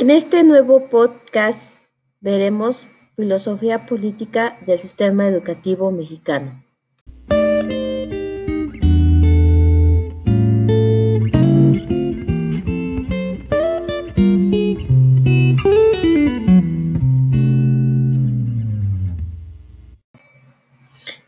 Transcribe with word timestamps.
En 0.00 0.10
este 0.10 0.44
nuevo 0.44 0.88
podcast 0.90 1.76
veremos 2.20 2.86
filosofía 3.16 3.84
política 3.84 4.56
del 4.64 4.78
sistema 4.78 5.26
educativo 5.26 5.90
mexicano. 5.90 6.62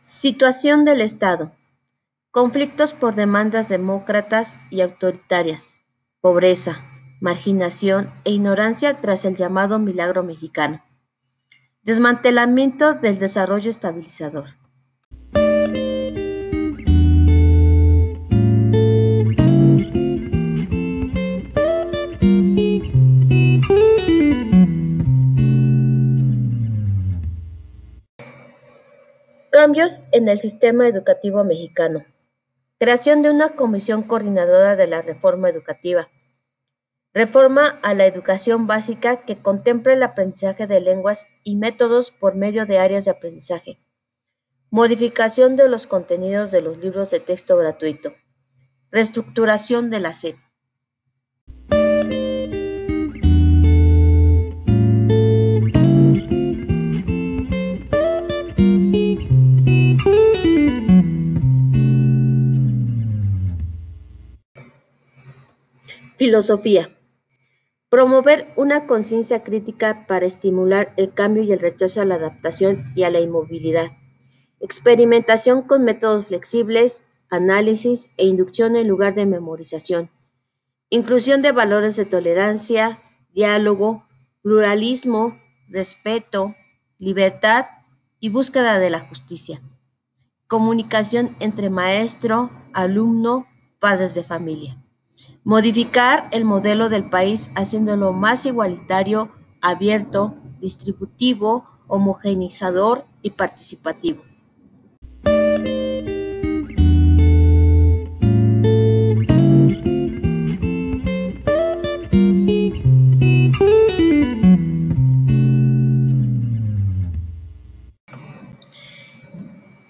Situación 0.00 0.84
del 0.84 1.00
Estado. 1.00 1.50
Conflictos 2.30 2.92
por 2.92 3.16
demandas 3.16 3.66
demócratas 3.66 4.58
y 4.70 4.82
autoritarias. 4.82 5.74
Pobreza, 6.20 6.89
marginación 7.20 8.10
e 8.24 8.30
ignorancia 8.32 9.00
tras 9.00 9.24
el 9.26 9.36
llamado 9.36 9.78
milagro 9.78 10.22
mexicano. 10.22 10.82
Desmantelamiento 11.82 12.94
del 12.94 13.18
desarrollo 13.18 13.68
estabilizador. 13.68 14.46
Cambios 29.50 30.00
en 30.12 30.26
el 30.28 30.38
sistema 30.38 30.88
educativo 30.88 31.44
mexicano. 31.44 32.06
Creación 32.78 33.20
de 33.20 33.30
una 33.30 33.50
comisión 33.50 34.02
coordinadora 34.02 34.74
de 34.74 34.86
la 34.86 35.02
reforma 35.02 35.50
educativa. 35.50 36.08
Reforma 37.12 37.66
a 37.82 37.92
la 37.92 38.06
educación 38.06 38.68
básica 38.68 39.24
que 39.24 39.42
contemple 39.42 39.94
el 39.94 40.02
aprendizaje 40.04 40.68
de 40.68 40.80
lenguas 40.80 41.26
y 41.42 41.56
métodos 41.56 42.12
por 42.12 42.36
medio 42.36 42.66
de 42.66 42.78
áreas 42.78 43.04
de 43.04 43.10
aprendizaje. 43.10 43.80
Modificación 44.70 45.56
de 45.56 45.68
los 45.68 45.88
contenidos 45.88 46.52
de 46.52 46.62
los 46.62 46.78
libros 46.78 47.10
de 47.10 47.18
texto 47.18 47.56
gratuito. 47.56 48.14
Reestructuración 48.92 49.90
de 49.90 49.98
la 49.98 50.12
SEP. 50.12 50.36
Filosofía. 66.16 66.99
Promover 67.90 68.52
una 68.54 68.86
conciencia 68.86 69.42
crítica 69.42 70.06
para 70.06 70.24
estimular 70.24 70.94
el 70.96 71.12
cambio 71.12 71.42
y 71.42 71.50
el 71.50 71.58
rechazo 71.58 72.00
a 72.00 72.04
la 72.04 72.14
adaptación 72.14 72.92
y 72.94 73.02
a 73.02 73.10
la 73.10 73.18
inmovilidad. 73.18 73.90
Experimentación 74.60 75.62
con 75.62 75.82
métodos 75.82 76.26
flexibles, 76.26 77.04
análisis 77.30 78.12
e 78.16 78.26
inducción 78.26 78.76
en 78.76 78.86
lugar 78.86 79.16
de 79.16 79.26
memorización. 79.26 80.08
Inclusión 80.88 81.42
de 81.42 81.50
valores 81.50 81.96
de 81.96 82.04
tolerancia, 82.04 83.00
diálogo, 83.34 84.06
pluralismo, 84.40 85.40
respeto, 85.68 86.54
libertad 86.96 87.66
y 88.20 88.28
búsqueda 88.28 88.78
de 88.78 88.90
la 88.90 89.00
justicia. 89.00 89.60
Comunicación 90.46 91.34
entre 91.40 91.70
maestro, 91.70 92.50
alumno, 92.72 93.48
padres 93.80 94.14
de 94.14 94.22
familia. 94.22 94.80
Modificar 95.44 96.28
el 96.32 96.44
modelo 96.44 96.88
del 96.88 97.08
país 97.08 97.50
haciéndolo 97.56 98.12
más 98.12 98.46
igualitario, 98.46 99.32
abierto, 99.60 100.34
distributivo, 100.60 101.64
homogeneizador 101.86 103.06
y 103.22 103.30
participativo. 103.30 104.22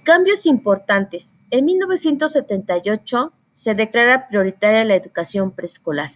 Cambios 0.04 0.47
importantes. 0.47 1.41
En 1.50 1.66
1978 1.66 3.33
se 3.53 3.75
declara 3.75 4.28
prioritaria 4.28 4.84
la 4.84 4.94
educación 4.94 5.53
preescolar. 5.53 6.11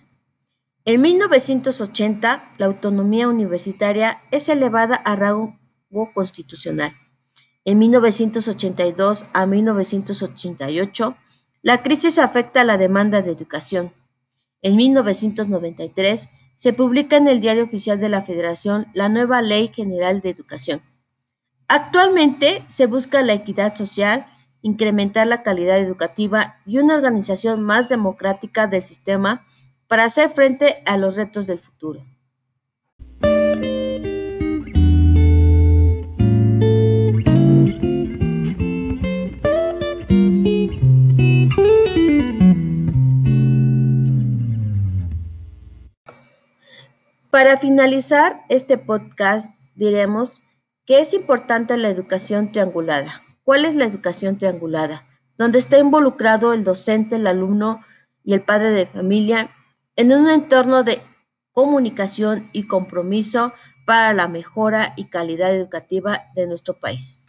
En 0.84 1.00
1980, 1.00 2.54
la 2.58 2.66
autonomía 2.66 3.28
universitaria 3.28 4.20
es 4.30 4.48
elevada 4.48 4.96
a 4.96 5.16
rango 5.16 5.58
constitucional. 6.14 6.92
En 7.64 7.78
1982 7.78 9.26
a 9.32 9.46
1988, 9.46 11.16
la 11.62 11.82
crisis 11.82 12.18
afecta 12.18 12.60
a 12.60 12.64
la 12.64 12.76
demanda 12.76 13.22
de 13.22 13.32
educación. 13.32 13.92
En 14.60 14.76
1993, 14.76 16.28
se 16.56 16.72
publica 16.74 17.16
en 17.16 17.28
el 17.28 17.40
Diario 17.40 17.64
Oficial 17.64 17.98
de 17.98 18.10
la 18.10 18.22
Federación 18.22 18.86
la 18.92 19.08
nueva 19.08 19.40
Ley 19.40 19.68
General 19.74 20.20
de 20.20 20.30
Educación. 20.30 20.82
Actualmente 21.66 22.64
se 22.68 22.86
busca 22.86 23.22
la 23.22 23.32
equidad 23.32 23.74
social 23.74 24.26
incrementar 24.64 25.26
la 25.26 25.42
calidad 25.42 25.78
educativa 25.78 26.56
y 26.64 26.78
una 26.78 26.94
organización 26.94 27.62
más 27.62 27.90
democrática 27.90 28.66
del 28.66 28.82
sistema 28.82 29.44
para 29.88 30.04
hacer 30.04 30.30
frente 30.30 30.82
a 30.86 30.96
los 30.96 31.16
retos 31.16 31.46
del 31.46 31.58
futuro. 31.58 32.00
Para 47.30 47.58
finalizar 47.58 48.44
este 48.48 48.78
podcast 48.78 49.50
diremos 49.74 50.40
que 50.86 51.00
es 51.00 51.12
importante 51.12 51.76
la 51.76 51.90
educación 51.90 52.50
triangulada. 52.50 53.23
¿Cuál 53.44 53.66
es 53.66 53.74
la 53.74 53.84
educación 53.84 54.38
triangulada? 54.38 55.04
Donde 55.36 55.58
está 55.58 55.78
involucrado 55.78 56.54
el 56.54 56.64
docente, 56.64 57.16
el 57.16 57.26
alumno 57.26 57.82
y 58.24 58.32
el 58.32 58.40
padre 58.40 58.70
de 58.70 58.86
familia 58.86 59.50
en 59.96 60.12
un 60.12 60.30
entorno 60.30 60.82
de 60.82 61.02
comunicación 61.52 62.48
y 62.52 62.66
compromiso 62.66 63.52
para 63.86 64.14
la 64.14 64.28
mejora 64.28 64.94
y 64.96 65.04
calidad 65.04 65.54
educativa 65.54 66.22
de 66.34 66.46
nuestro 66.46 66.80
país. 66.80 67.22